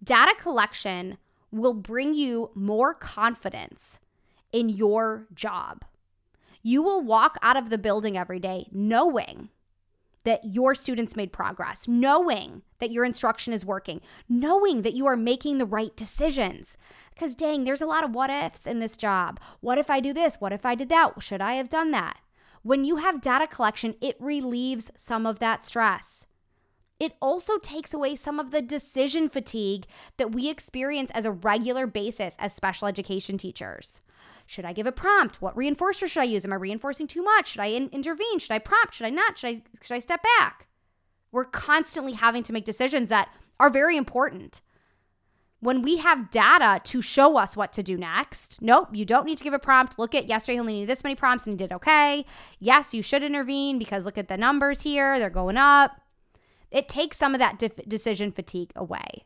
Data 0.03 0.33
collection 0.39 1.17
will 1.61 1.73
bring 1.73 2.13
you 2.13 2.49
more 2.55 2.93
confidence 2.93 3.99
in 4.51 4.69
your 4.69 5.27
job. 5.33 5.85
You 6.61 6.81
will 6.81 7.01
walk 7.01 7.37
out 7.41 7.57
of 7.57 7.69
the 7.69 7.77
building 7.77 8.17
every 8.17 8.39
day 8.39 8.67
knowing 8.71 9.49
that 10.23 10.45
your 10.45 10.73
students 10.73 11.15
made 11.15 11.33
progress, 11.33 11.87
knowing 11.87 12.61
that 12.79 12.91
your 12.91 13.03
instruction 13.03 13.51
is 13.53 13.65
working, 13.65 13.99
knowing 14.29 14.81
that 14.81 14.93
you 14.93 15.05
are 15.05 15.17
making 15.17 15.57
the 15.57 15.65
right 15.65 15.95
decisions. 15.97 16.77
Because 17.13 17.35
dang, 17.35 17.65
there's 17.65 17.81
a 17.81 17.85
lot 17.85 18.05
of 18.05 18.15
what 18.15 18.29
ifs 18.29 18.65
in 18.65 18.79
this 18.79 18.95
job. 18.95 19.39
What 19.59 19.77
if 19.77 19.89
I 19.89 19.99
do 19.99 20.13
this? 20.13 20.35
What 20.39 20.53
if 20.53 20.65
I 20.65 20.75
did 20.75 20.89
that? 20.89 21.21
Should 21.21 21.41
I 21.41 21.55
have 21.55 21.69
done 21.69 21.91
that? 21.91 22.19
When 22.61 22.85
you 22.85 22.95
have 22.95 23.21
data 23.21 23.45
collection, 23.45 23.95
it 23.99 24.15
relieves 24.19 24.89
some 24.95 25.25
of 25.25 25.39
that 25.39 25.65
stress. 25.65 26.25
It 26.99 27.13
also 27.21 27.57
takes 27.57 27.93
away 27.93 28.15
some 28.15 28.39
of 28.39 28.51
the 28.51 28.61
decision 28.61 29.27
fatigue 29.29 29.85
that 30.17 30.31
we 30.31 30.49
experience 30.49 31.11
as 31.11 31.25
a 31.25 31.31
regular 31.31 31.87
basis 31.87 32.35
as 32.39 32.53
special 32.53 32.87
education 32.87 33.37
teachers. 33.37 33.99
Should 34.45 34.65
I 34.65 34.73
give 34.73 34.87
a 34.87 34.91
prompt? 34.91 35.41
What 35.41 35.55
reinforcer 35.55 36.07
should 36.07 36.21
I 36.21 36.25
use? 36.25 36.45
Am 36.45 36.53
I 36.53 36.57
reinforcing 36.57 37.07
too 37.07 37.23
much? 37.23 37.49
Should 37.49 37.61
I 37.61 37.67
in- 37.67 37.89
intervene? 37.89 38.39
Should 38.39 38.51
I 38.51 38.59
prompt? 38.59 38.93
Should 38.93 39.07
I 39.07 39.09
not? 39.09 39.37
Should 39.37 39.47
I 39.47 39.61
should 39.81 39.95
I 39.95 39.99
step 39.99 40.21
back? 40.39 40.67
We're 41.31 41.45
constantly 41.45 42.13
having 42.13 42.43
to 42.43 42.53
make 42.53 42.65
decisions 42.65 43.09
that 43.09 43.29
are 43.59 43.69
very 43.69 43.97
important. 43.97 44.61
When 45.61 45.81
we 45.81 45.97
have 45.97 46.29
data 46.29 46.81
to 46.83 47.01
show 47.01 47.37
us 47.37 47.55
what 47.55 47.71
to 47.73 47.83
do 47.83 47.95
next, 47.95 48.61
nope, 48.61 48.89
you 48.91 49.05
don't 49.05 49.25
need 49.25 49.37
to 49.37 49.43
give 49.45 49.53
a 49.53 49.59
prompt. 49.59 49.97
Look 49.97 50.13
at 50.13 50.27
yesterday, 50.27 50.55
he 50.55 50.59
only 50.59 50.73
needed 50.73 50.89
this 50.89 51.05
many 51.05 51.15
prompts 51.15 51.45
and 51.45 51.53
he 51.53 51.57
did 51.57 51.73
okay. 51.73 52.25
Yes, 52.59 52.93
you 52.93 53.01
should 53.01 53.23
intervene 53.23 53.79
because 53.79 54.03
look 54.03 54.17
at 54.17 54.27
the 54.27 54.35
numbers 54.35 54.81
here, 54.81 55.17
they're 55.17 55.29
going 55.29 55.55
up. 55.57 55.91
It 56.73 56.89
takes 56.89 57.17
some 57.17 57.33
of 57.33 57.39
that 57.39 57.59
de- 57.59 57.69
decision 57.87 58.31
fatigue 58.31 58.73
away. 58.75 59.25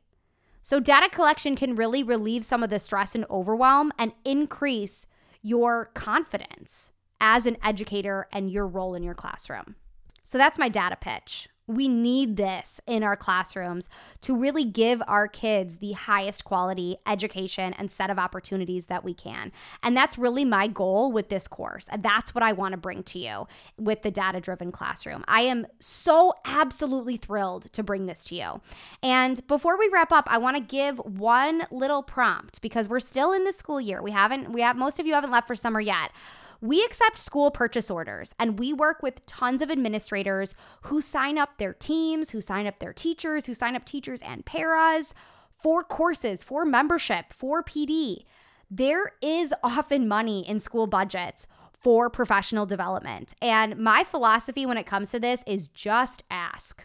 So, 0.62 0.82
data 0.82 1.10
collection 1.10 1.56
can 1.56 1.78
really 1.78 2.04
relieve 2.04 2.44
some 2.44 2.62
of 2.62 2.70
the 2.70 2.80
stress 2.80 3.16
and 3.16 3.26
overwhelm 3.30 3.94
and 3.98 4.12
increase 4.26 5.08
your 5.42 5.86
confidence 5.94 6.92
as 7.22 7.46
an 7.46 7.56
educator 7.64 8.28
and 8.34 8.52
your 8.52 8.68
role 8.68 8.94
in 8.94 9.02
your 9.02 9.14
classroom. 9.14 9.76
So, 10.24 10.38
that's 10.38 10.60
my 10.60 10.68
data 10.68 10.98
pitch. 11.00 11.48
We 11.68 11.90
need 11.90 12.38
this 12.38 12.80
in 12.88 13.04
our 13.04 13.18
classrooms 13.18 13.90
to 14.22 14.36
really 14.36 14.64
give 14.64 15.02
our 15.08 15.28
kids 15.28 15.78
the 15.78 15.92
highest 15.92 16.46
quality 16.46 16.96
education 17.06 17.74
and 17.74 17.92
set 17.92 18.10
of 18.10 18.18
opportunities 18.18 18.86
that 18.86 19.04
we 19.04 19.14
can. 19.14 19.52
And 19.84 19.96
that's 19.96 20.18
really 20.18 20.46
my 20.46 20.68
goal 20.68 21.12
with 21.12 21.28
this 21.28 21.48
course. 21.48 21.86
And 21.90 22.02
that's 22.02 22.34
what 22.34 22.44
I 22.44 22.54
want 22.54 22.72
to 22.72 22.78
bring 22.78 23.04
to 23.04 23.20
you 23.20 23.48
with 23.78 24.02
the 24.02 24.12
data 24.12 24.40
driven 24.40 24.72
classroom. 24.72 25.26
I 25.28 25.42
am 25.42 25.68
so 25.80 26.34
absolutely 26.46 27.18
thrilled 27.18 27.72
to 27.74 27.84
bring 27.84 28.06
this 28.06 28.24
to 28.26 28.36
you. 28.36 28.62
And 29.04 29.46
before 29.48 29.78
we 29.78 29.90
wrap 29.92 30.14
up, 30.14 30.28
I 30.30 30.38
want 30.38 30.56
to 30.56 30.64
give 30.64 31.00
one 31.00 31.68
little 31.70 32.02
prompt 32.02 32.62
because 32.62 32.88
we're 32.88 33.02
still 33.02 33.34
in 33.34 33.44
the 33.44 33.52
school 33.52 33.82
year. 33.82 34.02
We 34.02 34.12
haven't, 34.12 34.54
we 34.54 34.62
have, 34.62 34.78
most 34.78 35.00
of 35.00 35.06
you 35.06 35.14
haven't 35.14 35.32
left 35.32 35.48
for 35.48 35.56
summer 35.56 35.82
yet. 35.82 36.12
We 36.62 36.84
accept 36.84 37.20
school 37.20 37.52
purchase 37.52 37.90
orders 37.90 38.34
and 38.40 38.60
we 38.60 38.74
work 38.74 39.04
with 39.04 39.26
tons 39.26 39.62
of 39.62 39.70
administrators 39.70 40.54
who 40.84 41.02
sign 41.02 41.38
up 41.38 41.58
their 41.58 41.74
teams, 41.74 42.32
who 42.32 42.42
sign 42.42 42.68
up 42.68 42.80
their 42.80 42.94
teachers, 42.94 43.46
who 43.46 43.54
sign 43.54 43.76
up 43.76 43.86
teachers 43.86 44.22
and 44.22 44.46
paras 44.46 45.14
for 45.62 45.84
courses, 45.84 46.44
for 46.44 46.66
membership, 46.66 47.32
for 47.32 47.64
PD. 47.64 48.24
There 48.70 49.14
is 49.22 49.54
often 49.64 50.08
money 50.08 50.48
in 50.48 50.60
school 50.60 50.88
budgets 50.88 51.48
for 51.80 52.10
professional 52.10 52.66
development. 52.66 53.34
And 53.42 53.78
my 53.78 54.04
philosophy 54.04 54.66
when 54.66 54.78
it 54.78 54.86
comes 54.86 55.12
to 55.12 55.20
this 55.20 55.44
is 55.46 55.68
just 55.68 56.24
ask. 56.30 56.84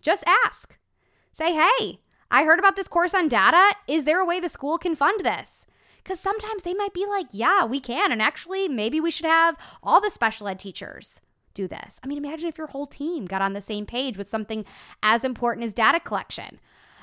Just 0.00 0.24
ask. 0.44 0.76
Say, 1.32 1.54
hey, 1.54 2.00
I 2.30 2.44
heard 2.44 2.58
about 2.58 2.76
this 2.76 2.88
course 2.88 3.14
on 3.14 3.28
data. 3.28 3.74
Is 3.86 4.04
there 4.04 4.20
a 4.20 4.26
way 4.26 4.40
the 4.40 4.48
school 4.48 4.78
can 4.78 4.94
fund 4.94 5.20
this? 5.24 5.61
Because 6.02 6.20
sometimes 6.20 6.62
they 6.62 6.74
might 6.74 6.94
be 6.94 7.06
like, 7.06 7.26
yeah, 7.30 7.64
we 7.64 7.80
can. 7.80 8.10
And 8.12 8.20
actually, 8.20 8.68
maybe 8.68 9.00
we 9.00 9.10
should 9.10 9.26
have 9.26 9.56
all 9.82 10.00
the 10.00 10.10
special 10.10 10.48
ed 10.48 10.58
teachers 10.58 11.20
do 11.54 11.68
this. 11.68 12.00
I 12.02 12.06
mean, 12.06 12.18
imagine 12.18 12.48
if 12.48 12.58
your 12.58 12.66
whole 12.68 12.86
team 12.86 13.26
got 13.26 13.42
on 13.42 13.52
the 13.52 13.60
same 13.60 13.86
page 13.86 14.16
with 14.16 14.30
something 14.30 14.64
as 15.02 15.24
important 15.24 15.64
as 15.64 15.72
data 15.72 16.00
collection. 16.00 16.58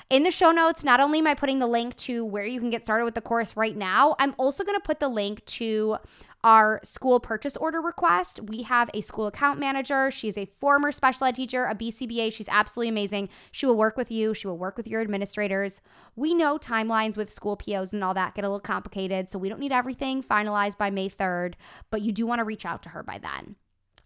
In 0.09 0.23
the 0.23 0.31
show 0.31 0.51
notes, 0.51 0.83
not 0.83 0.99
only 0.99 1.19
am 1.19 1.27
I 1.27 1.35
putting 1.35 1.59
the 1.59 1.67
link 1.67 1.95
to 1.97 2.25
where 2.25 2.45
you 2.45 2.59
can 2.59 2.71
get 2.71 2.83
started 2.83 3.05
with 3.05 3.13
the 3.13 3.21
course 3.21 3.55
right 3.55 3.77
now, 3.77 4.15
I'm 4.17 4.33
also 4.39 4.63
going 4.63 4.77
to 4.77 4.83
put 4.83 4.99
the 4.99 5.07
link 5.07 5.45
to 5.45 5.97
our 6.43 6.79
school 6.83 7.19
purchase 7.19 7.57
order 7.57 7.81
request. 7.81 8.39
We 8.41 8.63
have 8.63 8.89
a 8.93 9.01
school 9.01 9.27
account 9.27 9.59
manager. 9.59 10.09
She's 10.11 10.37
a 10.37 10.49
former 10.59 10.91
special 10.91 11.27
ed 11.27 11.35
teacher, 11.35 11.65
a 11.65 11.75
BCBA. 11.75 12.31
She's 12.31 12.47
absolutely 12.49 12.89
amazing. 12.89 13.29
She 13.51 13.65
will 13.65 13.75
work 13.75 13.97
with 13.97 14.11
you, 14.11 14.33
she 14.33 14.47
will 14.47 14.57
work 14.57 14.77
with 14.77 14.87
your 14.87 15.01
administrators. 15.01 15.81
We 16.15 16.33
know 16.33 16.57
timelines 16.57 17.17
with 17.17 17.33
school 17.33 17.55
POs 17.55 17.93
and 17.93 18.03
all 18.03 18.13
that 18.13 18.35
get 18.35 18.45
a 18.45 18.47
little 18.47 18.59
complicated, 18.59 19.29
so 19.29 19.39
we 19.39 19.49
don't 19.49 19.59
need 19.59 19.71
everything 19.71 20.23
finalized 20.23 20.77
by 20.77 20.89
May 20.89 21.09
3rd, 21.09 21.55
but 21.89 22.01
you 22.01 22.11
do 22.11 22.25
want 22.25 22.39
to 22.39 22.45
reach 22.45 22.65
out 22.65 22.83
to 22.83 22.89
her 22.89 23.03
by 23.03 23.17
then. 23.17 23.55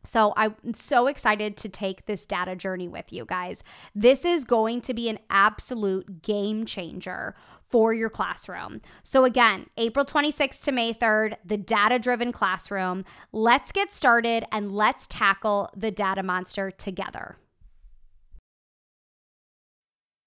So 0.06 0.34
I'm 0.36 0.74
so 0.74 1.08
excited 1.08 1.56
to 1.58 1.70
take 1.70 2.06
this 2.06 2.26
data 2.26 2.56
journey 2.56 2.88
with 2.88 3.14
you 3.14 3.26
guys. 3.26 3.64
This 3.96 4.26
is 4.26 4.44
going 4.44 4.82
to 4.82 4.94
be 4.94 5.08
an 5.08 5.20
absolute 5.30 6.22
game 6.22 6.66
changer 6.66 7.36
for 7.74 7.92
your 7.92 8.08
classroom. 8.12 8.80
So 9.02 9.26
again, 9.26 9.66
April 9.78 10.06
26th 10.06 10.62
to 10.62 10.72
May 10.72 10.94
3rd, 10.94 11.38
the 11.44 11.58
data 11.58 11.98
driven 11.98 12.32
classroom. 12.32 13.04
Let's 13.32 13.72
get 13.72 13.92
started 13.92 14.44
and 14.52 14.72
let's 14.72 15.08
tackle 15.08 15.72
the 15.76 15.90
data 15.90 16.22
monster 16.22 16.70
together. 16.70 17.36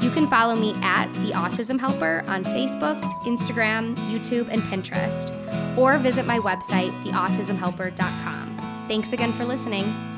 You 0.00 0.10
can 0.10 0.28
follow 0.28 0.54
me 0.54 0.74
at 0.82 1.12
The 1.14 1.32
Autism 1.32 1.80
Helper 1.80 2.24
on 2.28 2.44
Facebook, 2.44 3.00
Instagram, 3.24 3.96
YouTube, 4.10 4.48
and 4.48 4.62
Pinterest, 4.62 5.26
or 5.76 5.98
visit 5.98 6.24
my 6.24 6.38
website, 6.38 6.90
theautismhelper.com. 7.02 8.56
Thanks 8.88 9.12
again 9.12 9.32
for 9.32 9.44
listening. 9.44 10.17